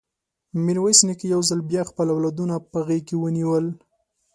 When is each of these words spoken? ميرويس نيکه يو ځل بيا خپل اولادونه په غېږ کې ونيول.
ميرويس 0.63 0.99
نيکه 1.07 1.25
يو 1.33 1.41
ځل 1.49 1.59
بيا 1.71 1.81
خپل 1.89 2.07
اولادونه 2.13 2.55
په 2.71 2.79
غېږ 2.87 3.03
کې 3.07 3.15
ونيول. 3.17 3.65